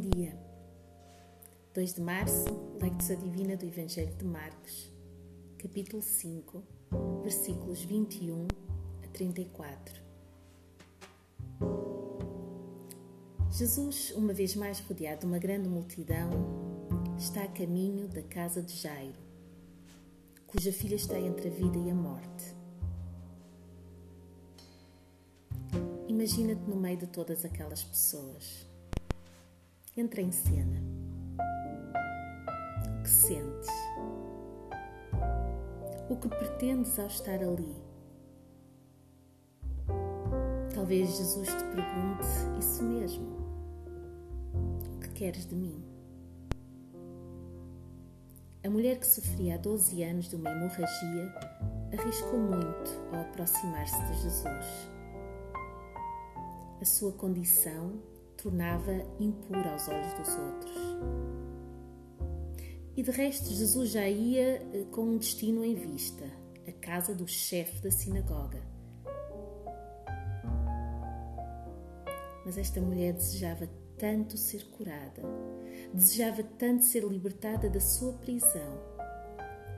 Dia. 0.00 0.34
2 1.74 1.92
de 1.92 2.00
março, 2.00 2.46
Lectio 2.80 3.18
Divina 3.18 3.54
do 3.54 3.66
Evangelho 3.66 4.14
de 4.14 4.24
Marcos, 4.24 4.90
capítulo 5.58 6.00
5, 6.00 6.62
versículos 7.22 7.82
21 7.82 8.48
a 9.04 9.08
34. 9.08 10.02
Jesus, 13.50 14.12
uma 14.12 14.32
vez 14.32 14.56
mais 14.56 14.80
rodeado 14.80 15.20
de 15.20 15.26
uma 15.26 15.38
grande 15.38 15.68
multidão, 15.68 16.30
está 17.18 17.42
a 17.42 17.48
caminho 17.48 18.08
da 18.08 18.22
casa 18.22 18.62
de 18.62 18.74
Jairo, 18.74 19.20
cuja 20.46 20.72
filha 20.72 20.94
está 20.94 21.20
entre 21.20 21.48
a 21.48 21.52
vida 21.52 21.76
e 21.76 21.90
a 21.90 21.94
morte. 21.94 22.56
Imagina-te 26.08 26.62
no 26.62 26.76
meio 26.76 26.96
de 26.96 27.06
todas 27.06 27.44
aquelas 27.44 27.84
pessoas. 27.84 28.69
Entra 30.00 30.22
em 30.22 30.32
cena. 30.32 30.82
O 32.98 33.02
que 33.02 33.10
sentes? 33.10 33.68
O 36.08 36.16
que 36.16 36.26
pretendes 36.26 36.98
ao 36.98 37.06
estar 37.06 37.38
ali? 37.42 37.76
Talvez 40.74 41.18
Jesus 41.18 41.48
te 41.48 41.64
pergunte 41.64 42.26
isso 42.58 42.82
mesmo. 42.82 43.26
O 44.96 45.00
que 45.00 45.10
queres 45.10 45.44
de 45.44 45.54
mim? 45.54 45.84
A 48.64 48.70
mulher 48.70 48.98
que 48.98 49.06
sofria 49.06 49.56
há 49.56 49.58
12 49.58 50.02
anos 50.02 50.30
de 50.30 50.36
uma 50.36 50.48
hemorragia 50.48 51.34
arriscou 51.92 52.38
muito 52.38 52.90
ao 53.12 53.20
aproximar-se 53.20 54.02
de 54.06 54.22
Jesus 54.22 54.90
a 56.80 56.84
sua 56.86 57.12
condição 57.12 58.00
tornava 58.42 58.92
impura 59.18 59.72
aos 59.72 59.88
olhos 59.88 60.12
dos 60.14 60.28
outros. 60.36 60.76
E 62.96 63.02
de 63.02 63.10
resto, 63.10 63.48
Jesus 63.48 63.90
já 63.90 64.08
ia 64.08 64.56
eh, 64.56 64.86
com 64.90 65.02
um 65.02 65.18
destino 65.18 65.64
em 65.64 65.74
vista 65.74 66.24
a 66.66 66.72
casa 66.72 67.14
do 67.14 67.26
chefe 67.26 67.80
da 67.80 67.90
sinagoga. 67.90 68.62
Mas 72.44 72.58
esta 72.58 72.80
mulher 72.80 73.12
desejava 73.12 73.68
tanto 73.98 74.36
ser 74.36 74.64
curada, 74.70 75.22
desejava 75.92 76.42
tanto 76.42 76.84
ser 76.84 77.04
libertada 77.04 77.68
da 77.68 77.80
sua 77.80 78.14
prisão, 78.14 78.80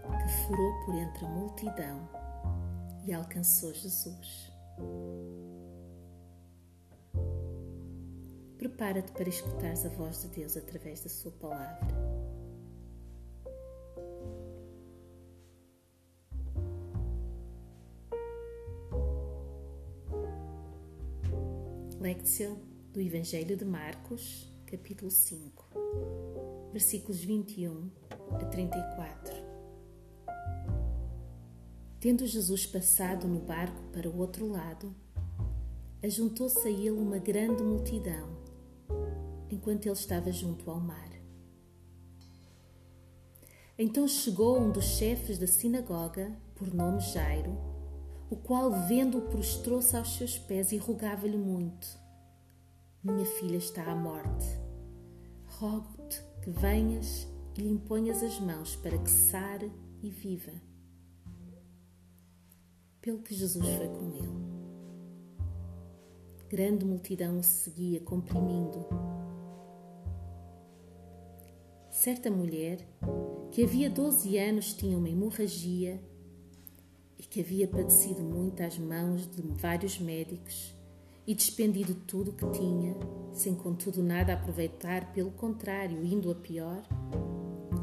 que 0.02 0.46
furou 0.46 0.84
por 0.84 0.94
entre 0.94 1.24
a 1.24 1.28
multidão 1.28 2.08
e 3.04 3.12
alcançou 3.12 3.74
Jesus. 3.74 4.52
Prepara-te 8.62 9.10
para 9.10 9.28
escutares 9.28 9.84
a 9.84 9.88
voz 9.88 10.22
de 10.22 10.28
Deus 10.28 10.56
através 10.56 11.00
da 11.00 11.08
Sua 11.08 11.32
palavra. 11.32 11.88
Lectio 22.00 22.56
do 22.92 23.00
Evangelho 23.00 23.56
de 23.56 23.64
Marcos, 23.64 24.48
capítulo 24.66 25.10
5, 25.10 25.66
versículos 26.72 27.18
21 27.18 27.90
a 28.30 28.44
34. 28.44 29.34
Tendo 31.98 32.24
Jesus 32.28 32.64
passado 32.64 33.26
no 33.26 33.40
barco 33.40 33.82
para 33.92 34.08
o 34.08 34.16
outro 34.18 34.46
lado, 34.46 34.94
ajuntou-se 36.00 36.64
a 36.68 36.70
ele 36.70 36.92
uma 36.92 37.18
grande 37.18 37.60
multidão 37.64 38.41
enquanto 39.62 39.86
ele 39.86 39.94
estava 39.94 40.32
junto 40.32 40.68
ao 40.68 40.80
mar. 40.80 41.08
Então 43.78 44.08
chegou 44.08 44.58
um 44.60 44.72
dos 44.72 44.84
chefes 44.84 45.38
da 45.38 45.46
sinagoga, 45.46 46.36
por 46.56 46.74
nome 46.74 47.00
Jairo, 47.00 47.56
o 48.28 48.34
qual, 48.34 48.72
vendo-o, 48.88 49.22
prostrou-se 49.22 49.96
aos 49.96 50.16
seus 50.16 50.36
pés 50.36 50.72
e 50.72 50.76
rogava-lhe 50.78 51.36
muito: 51.36 51.86
Minha 53.04 53.24
filha 53.24 53.56
está 53.56 53.84
à 53.84 53.94
morte. 53.94 54.46
Rogo-te 55.46 56.20
que 56.42 56.50
venhas 56.50 57.28
e 57.56 57.60
lhe 57.60 57.68
imponhas 57.68 58.20
as 58.22 58.40
mãos 58.40 58.74
para 58.74 58.98
que 58.98 59.10
sare 59.10 59.70
e 60.02 60.10
viva. 60.10 60.52
Pelo 63.00 63.22
que 63.22 63.34
Jesus 63.34 63.64
foi 63.64 63.88
com 63.88 64.12
ele. 64.12 64.52
Grande 66.48 66.84
multidão 66.84 67.38
o 67.38 67.42
seguia, 67.42 68.00
comprimindo 68.00 68.86
certa 72.02 72.28
mulher 72.28 72.84
que 73.52 73.62
havia 73.62 73.88
12 73.88 74.36
anos 74.36 74.72
tinha 74.72 74.98
uma 74.98 75.08
hemorragia 75.08 76.02
e 77.16 77.22
que 77.22 77.40
havia 77.40 77.68
padecido 77.68 78.20
muito 78.24 78.60
às 78.60 78.76
mãos 78.76 79.24
de 79.30 79.40
vários 79.40 80.00
médicos 80.00 80.74
e 81.24 81.32
despendido 81.32 81.94
tudo 81.94 82.32
o 82.32 82.34
que 82.34 82.50
tinha, 82.58 82.96
sem 83.32 83.54
contudo 83.54 84.02
nada 84.02 84.32
aproveitar, 84.32 85.12
pelo 85.12 85.30
contrário, 85.30 86.04
indo 86.04 86.28
a 86.28 86.34
pior, 86.34 86.82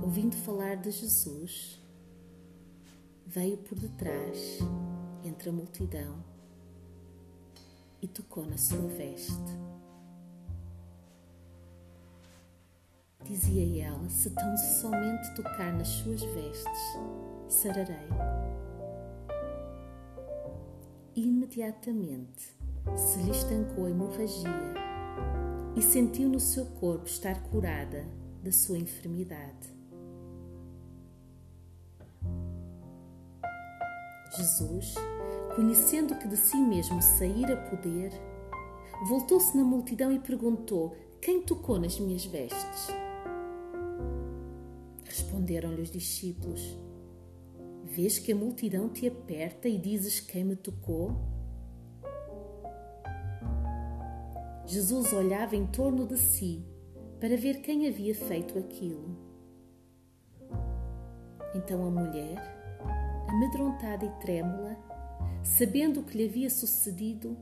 ouvindo 0.03 0.35
falar 0.35 0.75
de 0.75 0.91
Jesus, 0.91 1.79
veio 3.25 3.55
por 3.55 3.79
detrás, 3.79 4.59
entre 5.23 5.47
a 5.47 5.53
multidão, 5.53 6.21
e 8.01 8.07
tocou 8.09 8.45
na 8.45 8.57
sua 8.57 8.85
veste. 8.85 9.68
Dizia 13.29 13.85
ela: 13.85 14.09
Se 14.09 14.31
tão 14.31 14.57
somente 14.57 15.35
tocar 15.35 15.71
nas 15.71 15.87
suas 15.87 16.19
vestes, 16.19 16.97
sararei. 17.47 18.09
Imediatamente 21.15 22.57
se 22.95 23.19
lhe 23.21 23.29
estancou 23.29 23.85
a 23.85 23.91
hemorragia 23.91 24.73
e 25.75 25.81
sentiu 25.81 26.27
no 26.27 26.39
seu 26.39 26.65
corpo 26.65 27.05
estar 27.05 27.39
curada 27.43 28.03
da 28.43 28.51
sua 28.51 28.79
enfermidade. 28.79 29.77
Jesus, 34.35 34.95
conhecendo 35.55 36.15
que 36.15 36.27
de 36.27 36.37
si 36.37 36.57
mesmo 36.57 36.99
saíra 36.99 37.57
poder, 37.69 38.11
voltou-se 39.07 39.55
na 39.55 39.63
multidão 39.63 40.11
e 40.11 40.17
perguntou: 40.17 40.95
Quem 41.21 41.43
tocou 41.43 41.79
nas 41.79 41.99
minhas 41.99 42.25
vestes? 42.25 42.87
Responderam-lhe 45.49 45.81
os 45.81 45.89
discípulos: 45.89 46.77
Vês 47.83 48.19
que 48.19 48.31
a 48.31 48.35
multidão 48.35 48.87
te 48.87 49.07
aperta 49.07 49.67
e 49.67 49.79
dizes 49.79 50.19
quem 50.19 50.43
me 50.43 50.55
tocou? 50.55 51.15
Jesus 54.67 55.11
olhava 55.11 55.55
em 55.55 55.65
torno 55.65 56.05
de 56.05 56.17
si 56.17 56.63
para 57.19 57.35
ver 57.35 57.61
quem 57.61 57.87
havia 57.87 58.13
feito 58.13 58.59
aquilo. 58.59 59.17
Então 61.55 61.83
a 61.83 61.89
mulher, 61.89 62.37
amedrontada 63.27 64.05
e 64.05 64.11
trêmula, 64.21 64.77
sabendo 65.41 66.01
o 66.01 66.03
que 66.03 66.15
lhe 66.15 66.25
havia 66.25 66.49
sucedido, 66.51 67.35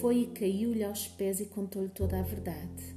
foi 0.00 0.20
e 0.20 0.26
caiu-lhe 0.28 0.82
aos 0.82 1.06
pés 1.08 1.40
e 1.40 1.46
contou-lhe 1.46 1.90
toda 1.90 2.18
a 2.18 2.22
verdade. 2.22 2.96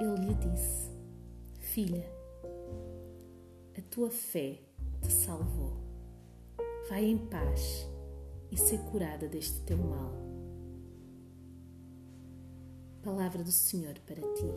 Ele 0.00 0.16
lhe 0.16 0.34
disse: 0.34 0.89
Filha, 1.72 2.04
a 3.78 3.82
tua 3.82 4.10
fé 4.10 4.58
te 5.00 5.12
salvou. 5.12 5.76
Vai 6.88 7.04
em 7.04 7.16
paz 7.16 7.86
e 8.50 8.56
ser 8.56 8.80
curada 8.90 9.28
deste 9.28 9.60
teu 9.60 9.78
mal. 9.78 10.10
Palavra 13.04 13.44
do 13.44 13.52
Senhor 13.52 13.96
para 14.00 14.20
ti. 14.20 14.50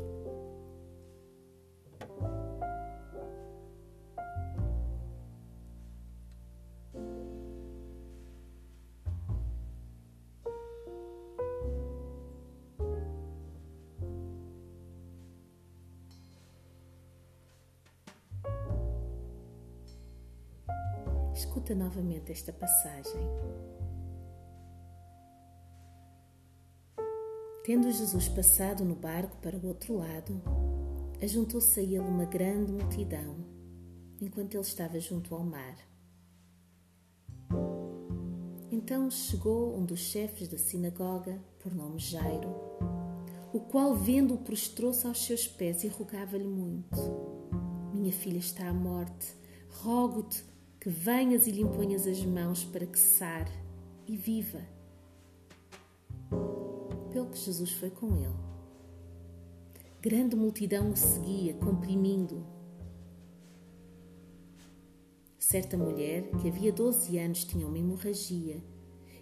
Escuta 21.44 21.76
novamente 21.76 22.32
esta 22.32 22.54
passagem. 22.54 23.22
Tendo 27.66 27.92
Jesus 27.92 28.30
passado 28.30 28.86
no 28.86 28.96
barco 28.96 29.36
para 29.42 29.58
o 29.58 29.68
outro 29.68 29.98
lado, 29.98 30.42
ajuntou-se 31.22 31.78
a 31.82 31.84
ele 31.84 32.00
uma 32.00 32.24
grande 32.24 32.72
multidão, 32.72 33.36
enquanto 34.22 34.54
ele 34.54 34.64
estava 34.64 34.98
junto 35.02 35.36
ao 35.36 35.44
mar. 35.44 35.76
Então 38.72 39.12
chegou 39.12 39.78
um 39.78 39.86
dos 39.86 40.00
chefes 40.00 40.48
da 40.48 40.58
sinagoga, 40.58 41.44
por 41.60 41.76
nome 41.76 42.00
Jairo, 42.00 42.56
o 43.52 43.60
qual, 43.60 43.94
vendo-o, 43.94 44.38
prostrou-se 44.38 45.06
aos 45.06 45.26
seus 45.26 45.46
pés 45.46 45.84
e 45.84 45.90
rogava-lhe 45.90 46.48
muito: 46.48 46.98
Minha 47.94 48.14
filha 48.14 48.40
está 48.40 48.70
à 48.70 48.74
morte, 48.74 49.36
rogo-te 49.70 50.53
que 50.84 50.90
venhas 50.90 51.48
e 51.48 51.52
lhe 51.52 51.62
imponhas 51.62 52.06
as 52.06 52.26
mãos 52.26 52.66
para 52.66 52.86
que 52.86 53.00
sare 53.00 53.54
e 54.06 54.18
viva. 54.18 54.60
Pelo 57.10 57.30
que 57.30 57.38
Jesus 57.38 57.72
foi 57.72 57.90
com 57.90 58.18
ele. 58.18 58.36
Grande 60.02 60.36
multidão 60.36 60.92
o 60.92 60.98
seguia, 60.98 61.54
comprimindo. 61.54 62.46
Certa 65.40 65.78
mulher, 65.78 66.30
que 66.42 66.50
havia 66.50 66.74
12 66.74 67.18
anos 67.18 67.46
tinha 67.46 67.66
uma 67.66 67.80
hemorragia 67.80 68.62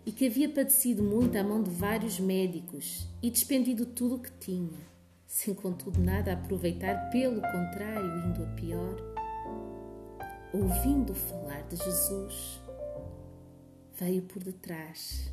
e 0.03 0.11
que 0.11 0.25
havia 0.25 0.49
padecido 0.49 1.03
muito 1.03 1.37
à 1.37 1.43
mão 1.43 1.61
de 1.61 1.69
vários 1.69 2.19
médicos 2.19 3.07
e 3.21 3.29
despendido 3.29 3.85
tudo 3.85 4.15
o 4.15 4.19
que 4.19 4.31
tinha, 4.39 4.79
sem 5.27 5.53
contudo 5.53 6.01
nada 6.01 6.33
aproveitar, 6.33 7.11
pelo 7.11 7.39
contrário, 7.39 8.27
indo 8.27 8.43
a 8.45 8.47
pior, 8.55 9.10
ouvindo 10.53 11.13
falar 11.13 11.63
de 11.63 11.75
Jesus, 11.75 12.61
veio 13.93 14.23
por 14.23 14.43
detrás, 14.43 15.31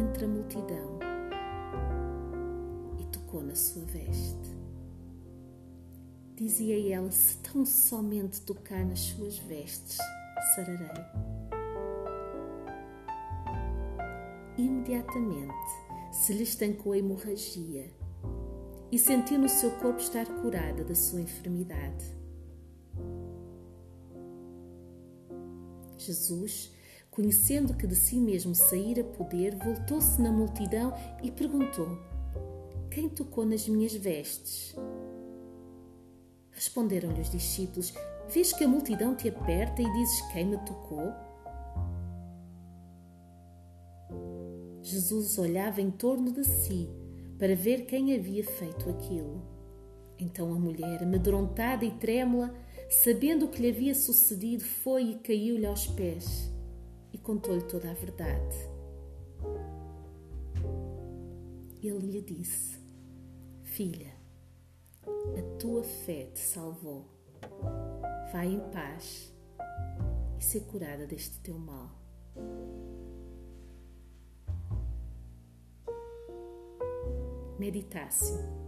entre 0.00 0.24
a 0.24 0.28
multidão, 0.28 0.98
e 2.98 3.04
tocou 3.06 3.42
na 3.42 3.54
sua 3.54 3.84
veste. 3.84 4.56
Dizia 6.34 6.94
ela: 6.94 7.10
Se 7.10 7.38
tão 7.38 7.64
somente 7.64 8.40
tocar 8.42 8.84
nas 8.84 9.00
suas 9.00 9.38
vestes, 9.38 9.98
sararei. 10.54 11.36
imediatamente 14.58 15.54
se 16.12 16.32
lhe 16.32 16.42
estancou 16.42 16.92
a 16.92 16.98
hemorragia 16.98 17.90
e 18.90 18.98
sentiu 18.98 19.38
no 19.38 19.48
seu 19.48 19.70
corpo 19.72 20.00
estar 20.00 20.26
curada 20.40 20.84
da 20.84 20.94
sua 20.94 21.20
enfermidade. 21.20 22.04
Jesus, 26.06 26.72
conhecendo 27.10 27.74
que 27.74 27.86
de 27.86 27.96
si 27.96 28.16
mesmo 28.16 28.54
saíra 28.54 29.02
poder, 29.02 29.54
voltou-se 29.56 30.20
na 30.20 30.30
multidão 30.30 30.92
e 31.22 31.30
perguntou: 31.30 31.98
Quem 32.90 33.08
tocou 33.08 33.44
nas 33.44 33.68
minhas 33.68 33.94
vestes? 33.94 34.74
Responderam-lhe 36.50 37.20
os 37.20 37.30
discípulos: 37.30 37.92
Vês 38.28 38.52
que 38.52 38.64
a 38.64 38.68
multidão 38.68 39.14
te 39.14 39.28
aperta 39.28 39.82
e 39.82 39.92
dizes: 39.92 40.20
Quem 40.32 40.46
me 40.46 40.58
tocou? 40.58 41.12
Jesus 44.82 45.36
olhava 45.36 45.80
em 45.80 45.90
torno 45.90 46.32
de 46.32 46.44
si 46.44 46.88
para 47.38 47.56
ver 47.56 47.86
quem 47.86 48.14
havia 48.14 48.44
feito 48.44 48.88
aquilo. 48.88 49.42
Então 50.18 50.54
a 50.54 50.58
mulher, 50.58 51.02
amedrontada 51.02 51.84
e 51.84 51.90
trêmula, 51.90 52.54
sabendo 52.88 53.46
o 53.46 53.48
que 53.48 53.60
lhe 53.60 53.70
havia 53.70 53.94
sucedido, 53.94 54.64
foi 54.64 55.10
e 55.10 55.18
caiu-lhe 55.18 55.66
aos 55.66 55.86
pés 55.86 56.50
e 57.12 57.18
contou-lhe 57.18 57.62
toda 57.62 57.90
a 57.90 57.94
verdade. 57.94 58.56
Ele 61.82 62.10
lhe 62.10 62.22
disse: 62.22 62.78
Filha, 63.62 64.12
a 65.04 65.58
tua 65.58 65.82
fé 65.82 66.26
te 66.32 66.40
salvou. 66.40 67.06
Vai 68.32 68.48
em 68.48 68.60
paz 68.70 69.32
e 70.38 70.44
ser 70.44 70.60
curada 70.62 71.06
deste 71.06 71.38
teu 71.40 71.58
mal. 71.58 71.90
Meditácio. 77.58 78.65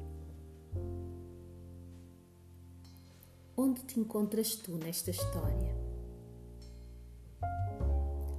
Onde 3.61 3.83
te 3.83 3.99
encontras 3.99 4.55
tu 4.55 4.79
nesta 4.79 5.11
história? 5.11 5.75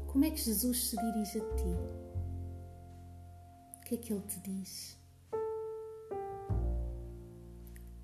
Como 0.08 0.24
é 0.24 0.32
que 0.32 0.38
Jesus 0.38 0.92
se 0.92 0.96
dirige 0.96 1.40
a 1.40 1.56
ti? 1.58 1.76
O 3.76 3.82
que 3.82 3.96
é 3.96 3.98
que 3.98 4.14
ele 4.14 4.22
te 4.22 4.40
diz? 4.40 4.98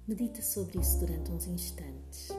Medita 0.06 0.42
sobre 0.42 0.78
isso 0.82 1.00
durante 1.00 1.32
uns 1.32 1.48
instantes. 1.48 2.34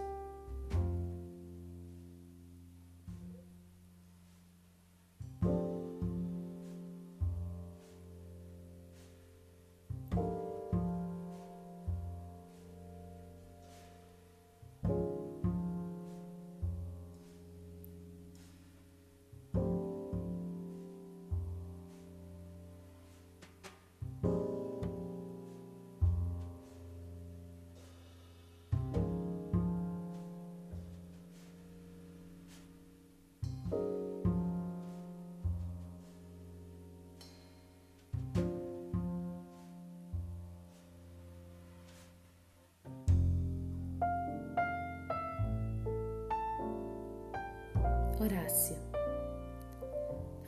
Horácio. 48.18 48.76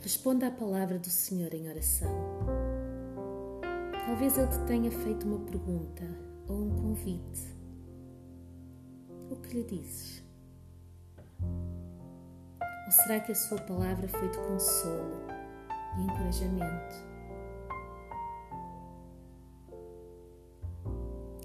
Responda 0.01 0.47
à 0.47 0.51
palavra 0.51 0.97
do 0.97 1.09
Senhor 1.09 1.53
em 1.53 1.69
oração. 1.69 2.09
Talvez 4.07 4.39
Ele 4.39 4.47
te 4.47 4.59
tenha 4.65 4.91
feito 4.91 5.27
uma 5.27 5.37
pergunta 5.45 6.03
ou 6.47 6.63
um 6.63 6.75
convite. 6.75 7.55
O 9.29 9.35
que 9.35 9.53
lhe 9.53 9.63
dizes? 9.65 10.23
Ou 12.59 12.91
será 12.91 13.19
que 13.19 13.33
a 13.33 13.35
sua 13.35 13.61
palavra 13.61 14.07
foi 14.07 14.27
de 14.29 14.37
consolo 14.39 15.27
e 15.95 16.01
encorajamento? 16.01 16.95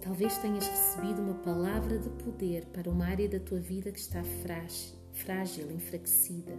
Talvez 0.00 0.38
tenhas 0.38 0.66
recebido 0.66 1.20
uma 1.20 1.34
palavra 1.34 1.98
de 1.98 2.08
poder 2.08 2.64
para 2.72 2.88
uma 2.88 3.04
área 3.04 3.28
da 3.28 3.40
tua 3.40 3.60
vida 3.60 3.92
que 3.92 3.98
está 3.98 4.24
frágil 4.42 5.03
frágil, 5.14 5.70
enfraquecida. 5.70 6.52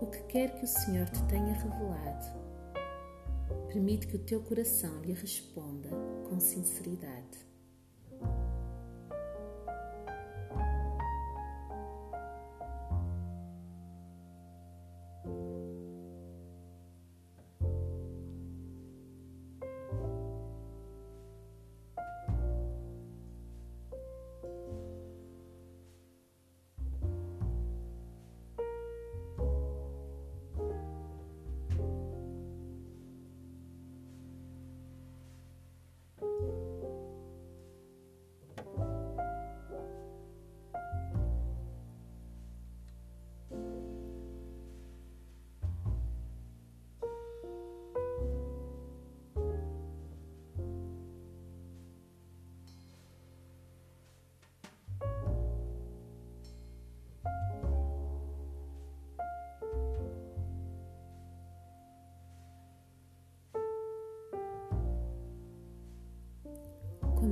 O 0.00 0.06
que 0.06 0.22
quer 0.24 0.58
que 0.58 0.64
o 0.64 0.68
Senhor 0.68 1.08
te 1.08 1.22
tenha 1.24 1.54
revelado, 1.54 2.26
permite 3.68 4.08
que 4.08 4.16
o 4.16 4.24
teu 4.24 4.42
coração 4.42 5.00
lhe 5.02 5.12
responda 5.12 5.88
com 6.28 6.40
sinceridade. 6.40 7.51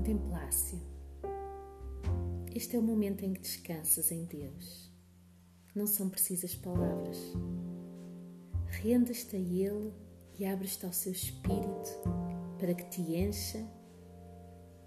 Contemplasse. 0.00 0.80
Este 2.54 2.74
é 2.74 2.78
o 2.78 2.82
momento 2.82 3.22
em 3.22 3.34
que 3.34 3.40
descansas 3.40 4.10
em 4.10 4.24
Deus. 4.24 4.90
Não 5.74 5.86
são 5.86 6.08
precisas 6.08 6.54
palavras. 6.54 7.18
Rendas-te 8.66 9.36
a 9.36 9.38
Ele 9.38 9.92
e 10.38 10.46
abres-te 10.46 10.86
ao 10.86 10.92
seu 10.92 11.12
espírito 11.12 11.90
para 12.58 12.72
que 12.72 12.84
te 12.84 13.02
encha 13.14 13.62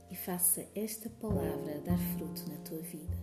e 0.10 0.16
faça 0.16 0.66
esta 0.74 1.10
palavra 1.10 1.80
dar 1.82 1.98
fruto 2.16 2.50
na 2.50 2.58
tua 2.58 2.80
vida. 2.80 3.23